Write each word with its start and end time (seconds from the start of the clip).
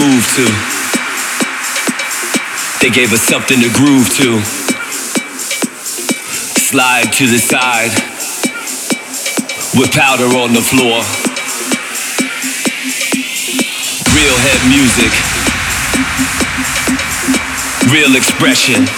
move 0.00 0.24
to. 0.32 0.46
They 2.80 2.88
gave 2.88 3.12
us 3.12 3.20
something 3.20 3.60
to 3.60 3.68
groove 3.76 4.08
to. 4.16 4.40
Slide 6.56 7.12
to 7.12 7.26
the 7.26 7.38
side 7.38 7.92
with 9.76 9.92
powder 9.92 10.24
on 10.40 10.54
the 10.54 10.64
floor. 10.64 11.04
Real 14.16 14.36
head 14.40 14.60
music. 14.72 15.12
Real 17.92 18.16
expression. 18.16 18.88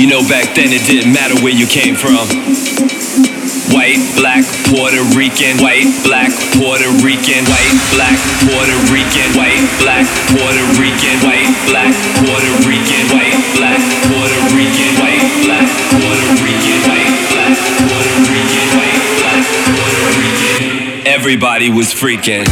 You 0.00 0.06
know, 0.08 0.22
back 0.28 0.54
then 0.54 0.72
it 0.72 0.86
didn't 0.86 1.12
matter 1.12 1.36
where 1.42 1.52
you 1.52 1.66
came 1.66 1.94
from. 1.94 2.99
White, 3.70 4.02
black, 4.18 4.42
Puerto 4.66 5.02
Rican. 5.14 5.58
White, 5.62 5.86
black, 6.02 6.30
Puerto 6.58 6.90
Rican. 7.02 7.46
White, 7.46 7.76
black, 7.94 8.18
Puerto 8.42 8.76
Rican. 8.90 9.30
White, 9.38 9.62
black, 9.78 10.06
Puerto 10.34 10.64
Rican. 10.78 11.16
White, 11.22 11.50
black, 11.70 11.94
Puerto 12.18 12.52
Rican. 12.66 13.04
White, 13.14 13.38
black, 13.54 13.78
Puerto 14.10 14.40
Rican. 14.58 14.92
White, 14.98 15.26
black, 15.46 15.68
Puerto 15.94 16.28
Rican. 16.42 16.78
White, 16.90 17.14
black, 17.30 17.56
Puerto 17.86 18.14
Rican. 18.26 18.66
White, 18.74 19.02
black, 19.22 19.44
Puerto 19.70 20.02
Rican. 20.18 21.06
Everybody 21.06 21.70
was 21.70 21.94
freaking. 21.94 22.46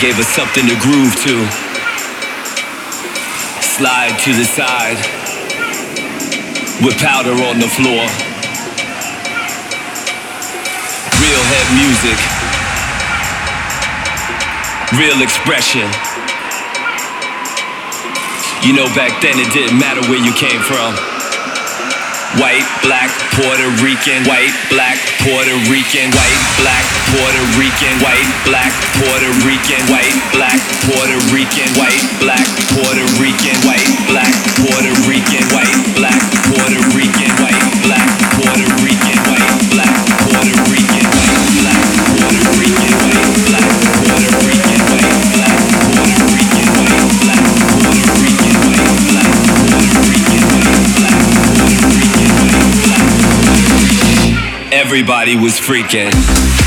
Gave 0.00 0.18
us 0.18 0.28
something 0.28 0.68
to 0.68 0.76
groove 0.78 1.16
to. 1.24 1.34
Slide 3.64 4.12
to 4.22 4.30
the 4.36 4.44
side 4.44 5.00
with 6.84 6.98
powder 7.00 7.32
on 7.32 7.58
the 7.58 7.66
floor. 7.66 8.04
Real 11.16 11.42
head 11.48 11.68
music. 11.80 12.18
Real 15.00 15.22
expression. 15.24 15.88
You 18.62 18.76
know, 18.76 18.86
back 18.94 19.22
then 19.22 19.40
it 19.40 19.50
didn't 19.52 19.78
matter 19.78 20.02
where 20.10 20.22
you 20.22 20.32
came 20.36 20.60
from. 20.60 20.92
White, 22.38 22.68
black, 22.84 23.10
Puerto 23.36 23.68
Rican, 23.84 24.24
white, 24.24 24.48
black, 24.70 24.96
Puerto 25.20 25.52
Rican, 25.68 26.08
white, 26.16 26.40
black, 26.56 26.84
Puerto 27.12 27.44
Rican, 27.60 28.00
white, 28.00 28.24
black, 28.48 28.72
Puerto 28.96 29.28
Rican, 29.44 29.84
white, 29.92 30.16
black, 30.32 30.56
Puerto 30.88 31.20
Rican, 31.28 31.68
white, 31.76 32.00
black, 32.18 32.46
Puerto 32.72 33.04
Rican, 33.20 33.58
white, 33.68 33.84
black, 34.08 34.32
Puerto 34.56 34.92
Rican, 35.04 35.44
white, 35.52 35.76
black, 35.94 36.20
Puerto 36.48 36.80
Rican. 36.96 37.35
everybody 54.96 55.36
was 55.36 55.60
freaking. 55.60 56.65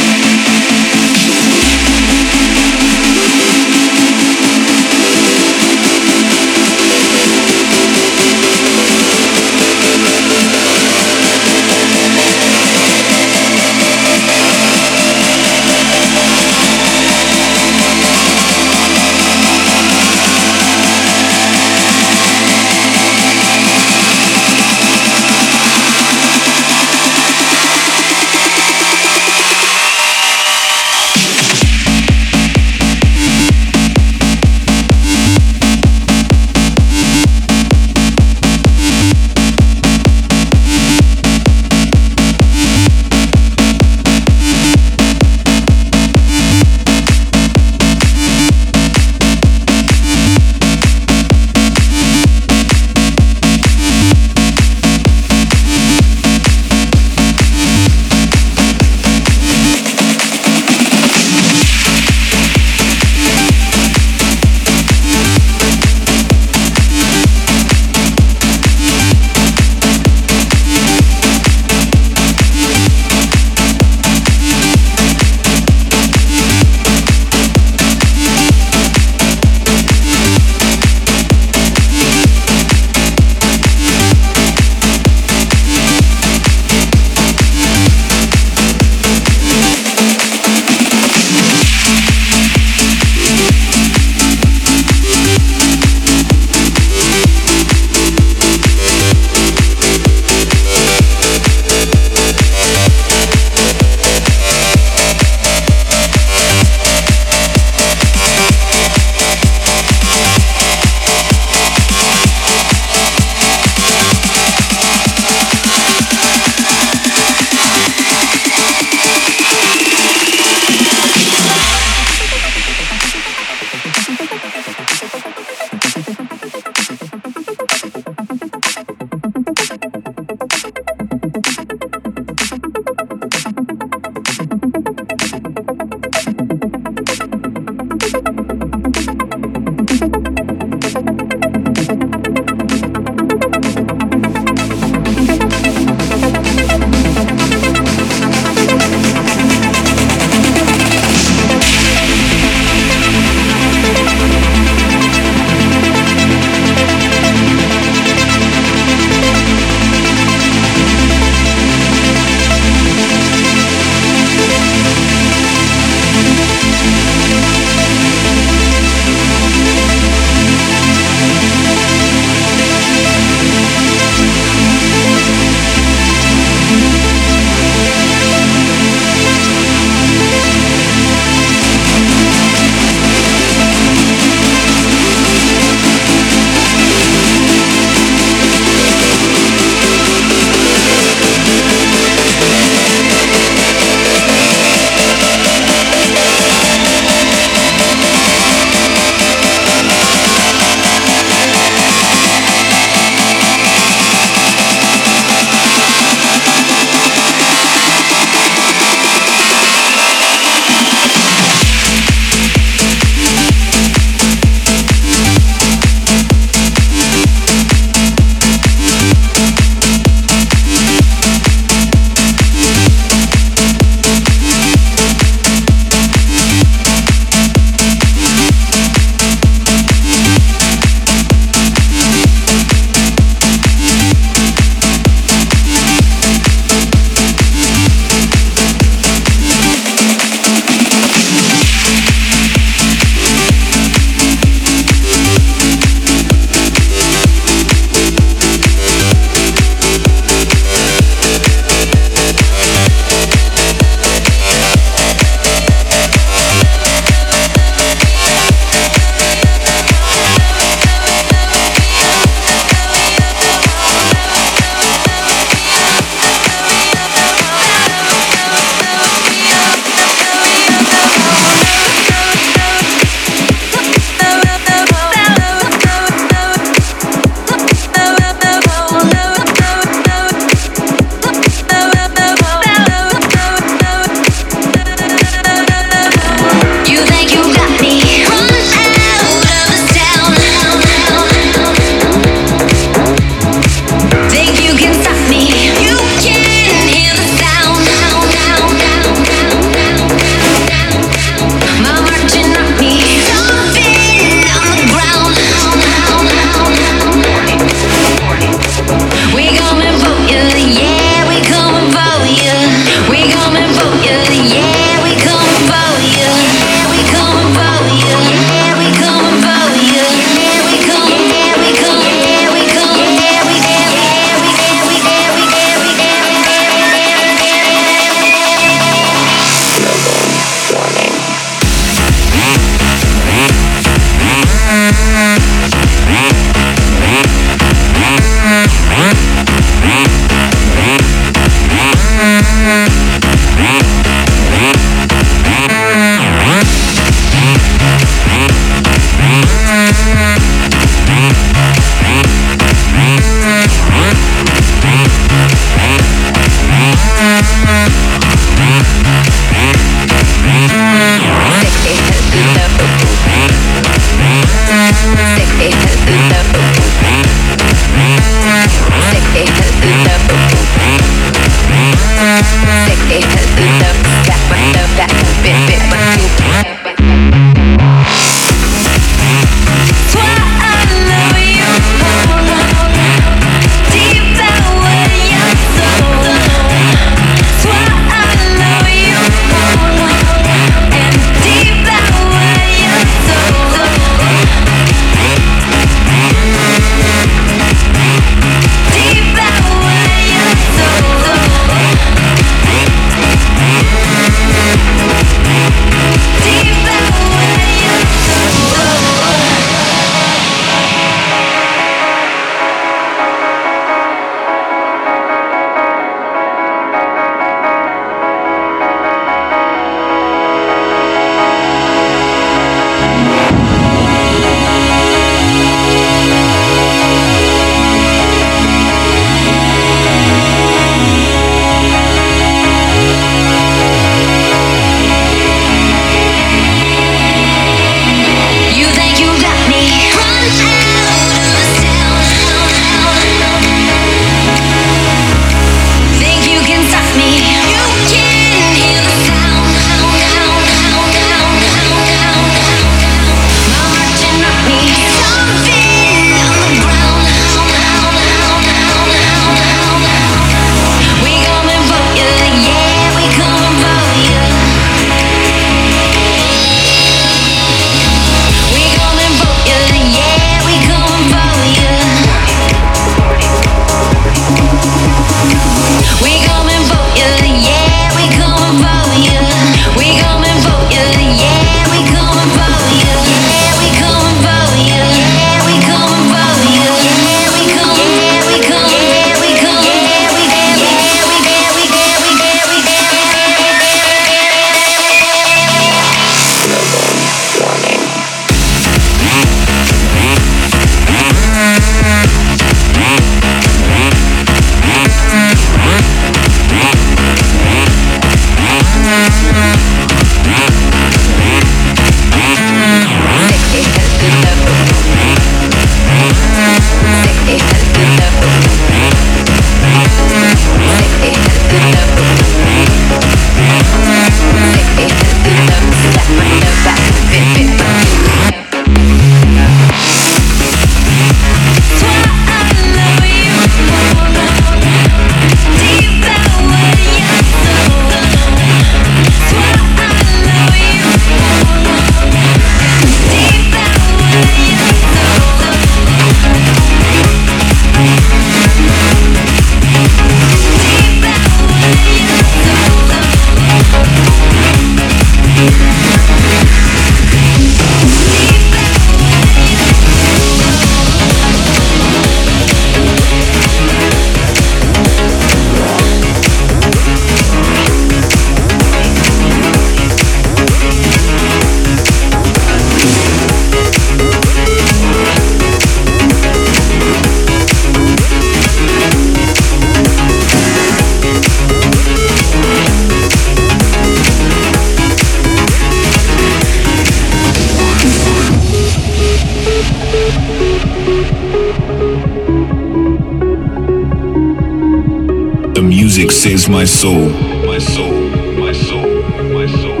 Saves 596.50 596.68
my 596.68 596.84
soul. 596.84 597.28
My 597.64 597.78
soul, 597.78 598.12
my 598.58 598.72
soul, 598.72 599.06
my 599.54 599.66
soul, 599.66 600.00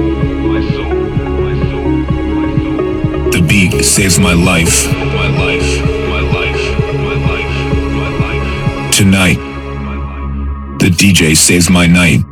my 0.50 0.60
soul, 0.72 0.94
my 1.44 1.54
soul, 1.70 1.88
my 2.38 2.48
soul. 2.58 3.30
The 3.30 3.40
beat 3.48 3.84
saves 3.84 4.18
my 4.18 4.32
life. 4.32 4.88
My 4.92 5.28
life, 5.44 5.70
my 6.08 6.20
life, 6.36 6.62
my 7.06 7.14
life, 7.30 7.54
my 8.00 8.10
life. 8.18 8.96
Tonight, 8.96 9.38
the 10.80 10.90
DJ 10.90 11.36
saves 11.36 11.70
my 11.70 11.86
night. 11.86 12.29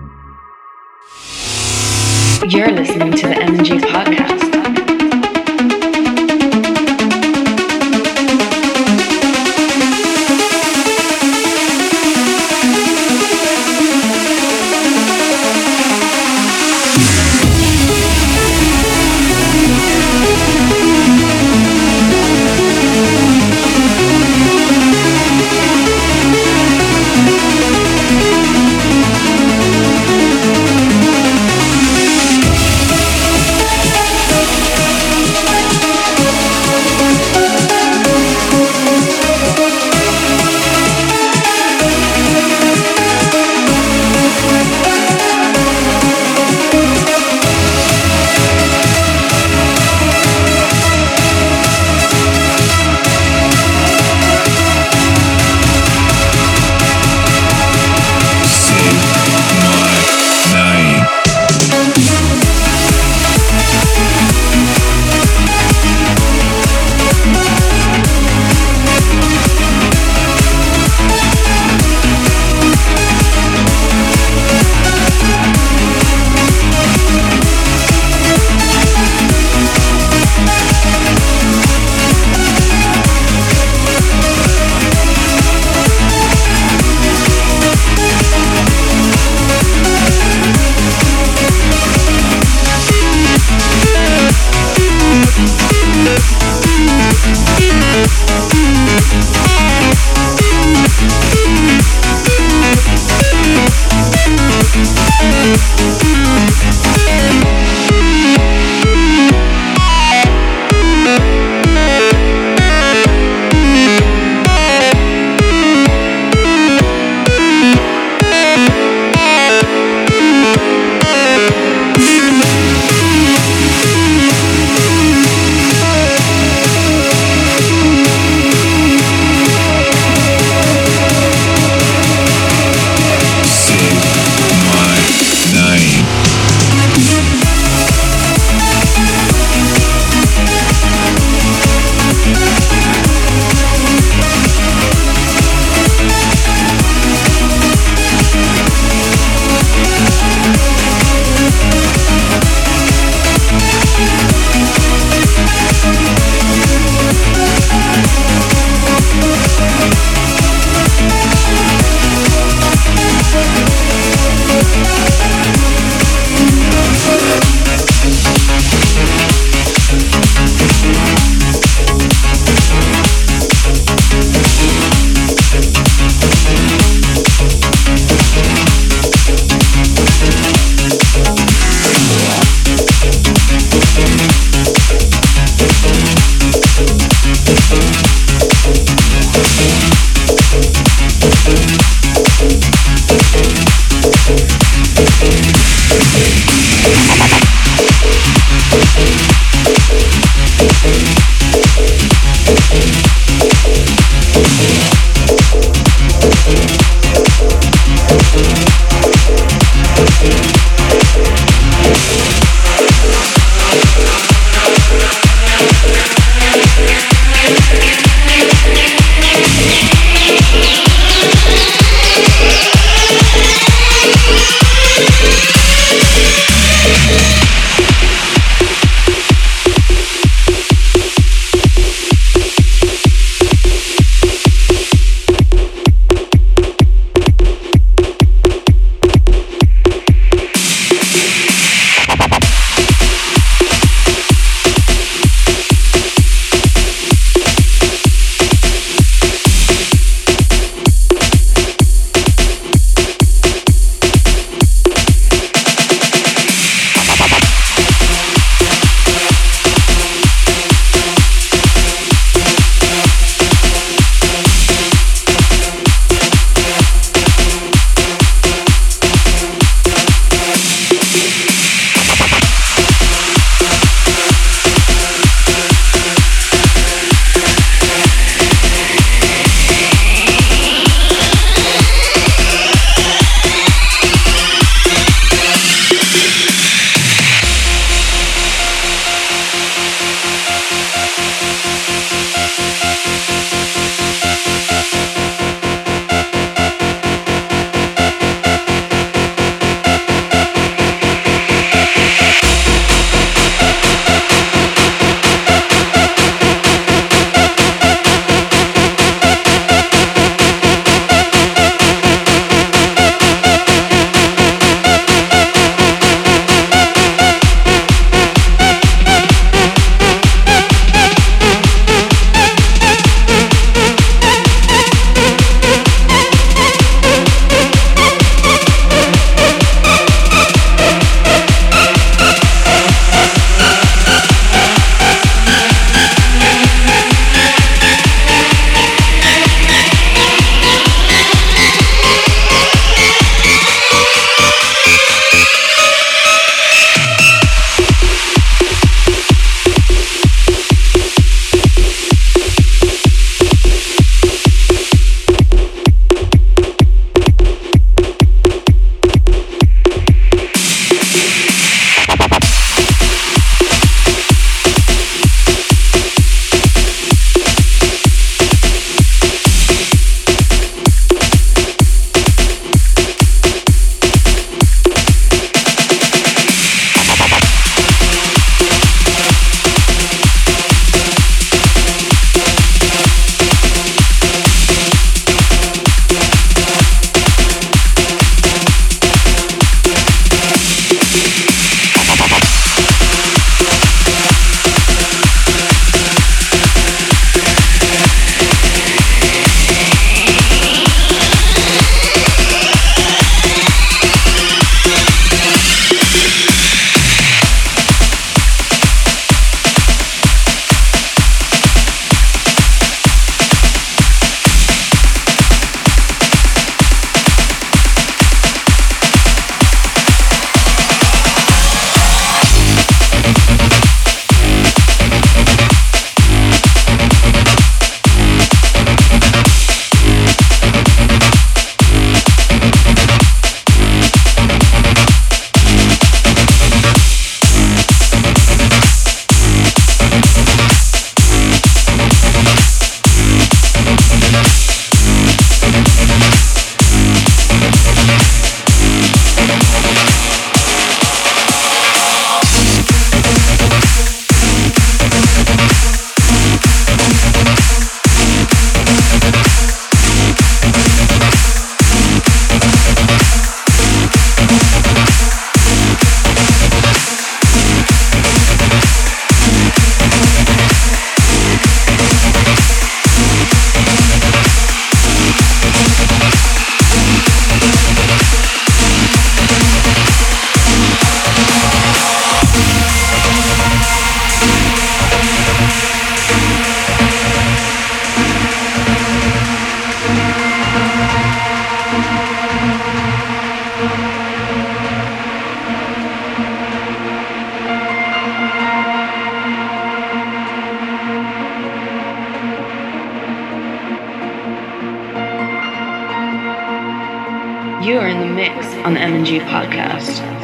You 507.89 507.99
are 508.01 508.07
in 508.07 508.21
the 508.21 508.27
mix 508.27 508.67
on 508.85 508.93
the 508.93 509.01
M&G 509.01 509.39
podcast. 509.39 510.38